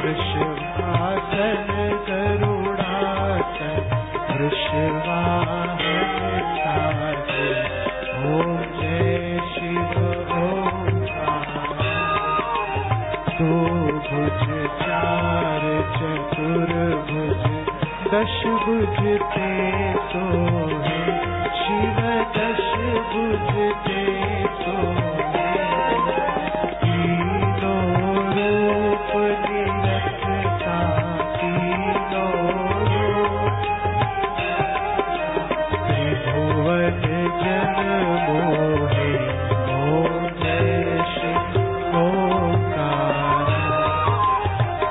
कृष्ण 0.00 0.44
धरुणा 2.08 2.98
च 3.54 3.70
कृष्ण 4.28 4.82
जय 8.78 9.38
शिवो 9.48 10.10
भुज 13.40 14.44
चार 14.82 15.66
च 15.96 16.14
दुर्भज 16.34 17.42
कश् 18.14 18.40
भुजते 18.66 19.52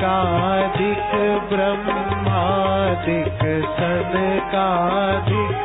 कादिक 0.00 1.10
ब्रह्मादिक 1.50 3.40
सन् 3.78 4.14
काधिक 4.52 5.64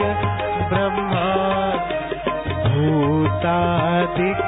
ब्रह्मा 0.71 1.27
भूतादिक 2.65 4.41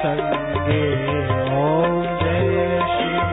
सङ्गे 0.00 0.84
ॐ 1.60 1.96
जय 2.22 2.56
शिव। 2.90 3.32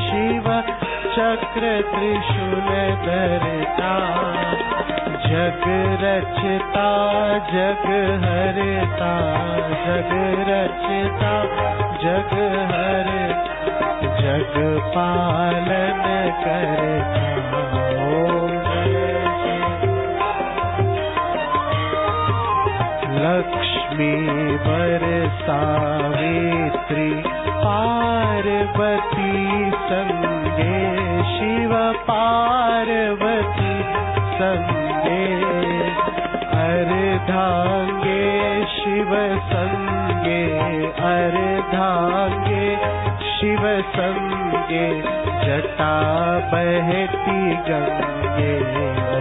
शिव। 0.07 0.47
चक्र 1.15 1.69
त्रिशूल 1.91 2.71
धरता, 3.03 3.91
जग 5.27 5.63
रचता, 6.03 6.87
जग 7.51 7.87
हरता, 8.25 9.13
जग 9.85 10.11
रचता, 10.49 11.33
जग 12.03 12.35
हर 12.73 13.13
जग 14.19 14.57
पालन 14.95 16.03
करता। 16.45 17.25
ओम 18.17 18.55
वर 23.97 25.03
सावि 25.41 26.69
पार्वती 27.65 29.35
संज्ञे 29.91 30.79
शिव 31.35 31.75
पार्वती 32.09 33.77
सङ्गे 34.39 35.21
अर 36.65 36.91
शिव 38.75 39.15
संज्ञे 39.53 40.43
अर्धाङ्गे 41.13 42.67
शिव 43.31 43.65
संज्ञे 43.97 44.87
जटा 45.47 45.95
बहती 46.53 47.41
गङ्गे 47.71 48.55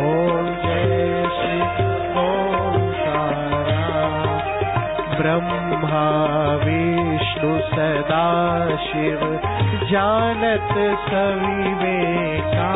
ॐ 0.01 0.53
जय 0.65 1.25
श्री 1.39 1.92
ब्रह्मा 5.41 6.01
विष्णु 6.63 7.51
सदा 7.69 8.25
शिव 8.77 9.21
जानत 9.91 10.73
सविवेका 11.09 12.69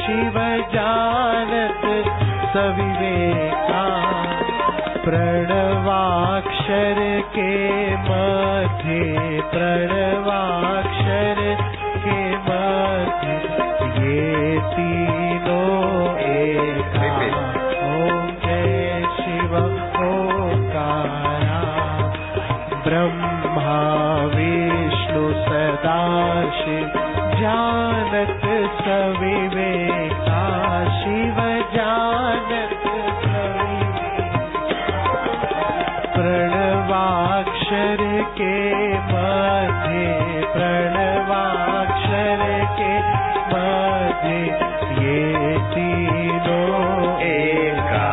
शिव 0.00 0.36
जानत 0.74 1.86
सविवेका, 2.54 3.84
प्रणवाक्षर 5.04 7.00
के 7.36 7.52
मध्य, 7.96 9.40
प्रणवाक्षर 9.54 11.40
के 12.04 12.20
मध्य, 12.36 13.36
ये 14.04 14.60
तीनों 14.60 15.23
सविवेका 28.94 30.42
शिव 30.96 31.38
जानत 31.74 32.84
प्रणवाक्षर 36.14 38.02
के 38.38 38.54
मध्य, 39.08 40.04
प्रणवाक्षर 40.54 42.42
के 42.78 42.92
मध्य, 43.50 44.36
ये 45.02 45.18
तीनों 45.74 46.78
एका 47.30 48.06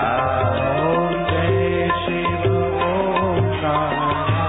ओम 0.72 1.14
जय 1.30 1.90
शिव 2.02 2.50
ओंकारा 2.90 4.48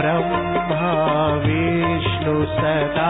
ब्रह्मा 0.00 1.13
विष्णु 2.24 2.44
सदा 2.56 3.08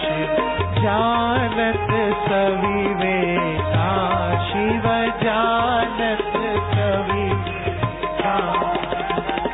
शिव 0.00 0.36
जानत 0.82 1.90
सविवेका 2.28 3.88
शिव 4.46 4.86
जानत 5.22 6.32
कवि 6.72 7.26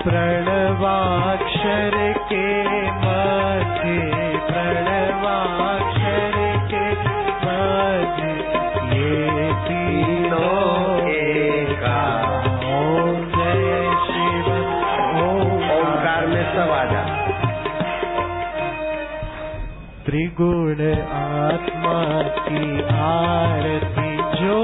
प्रणवाक्षर 0.04 1.96
के 2.30 2.71
त्रिगुण 20.42 20.80
आत्मा 21.14 21.98
की 22.46 22.62
आरती, 23.00 24.16
जो 24.40 24.56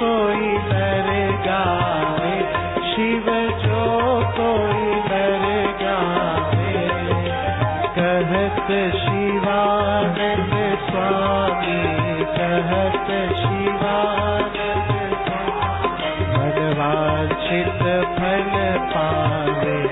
कोई 0.00 0.50
नर 0.68 1.08
गावे 1.46 2.36
शिव 2.90 3.26
जो 3.64 3.80
कोई 4.36 4.84
नर 5.08 5.44
गावे 5.82 6.84
कहत 7.98 8.70
शिवानंद 9.00 10.54
स्वामी, 10.86 11.82
कहत 12.38 13.10
शिवानंद 13.42 14.94
मन 16.36 16.62
वांछित 16.78 17.82
फल 18.18 18.54
पावे। 18.94 19.83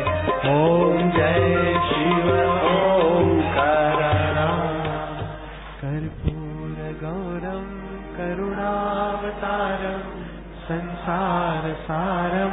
संसार 10.68 11.68
सारम 11.86 12.52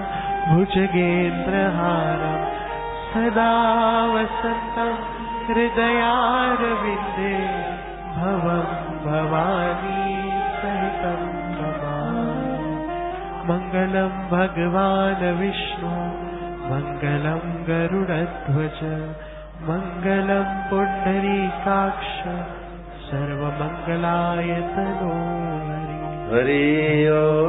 भुजगेन्द्रहारम 0.52 2.40
सदा 3.12 3.52
वसन्तं 4.14 4.94
हृदयारविन्दे 5.50 7.34
भवं 8.16 8.72
भवानी 9.06 10.08
सहितं 10.62 11.22
मङ्गलं 13.50 14.16
भगवान् 14.32 15.24
विष्णु 15.38 15.94
मङ्गलं 16.72 17.46
गरुडध्वज 17.70 18.82
मङ्गलं 19.70 20.52
पुण्डरीकाक्ष 20.70 22.12
सर्वमङ्गलाय 23.08 24.52
तनो 24.76 25.16
हरि 25.70 25.99
Hari 26.30 27.10
Om. 27.10 27.40